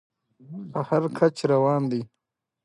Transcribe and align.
په 0.71 0.79
هر 0.87 1.03
کچ 1.17 1.37
روان 1.51 1.81
دى. 1.91 2.01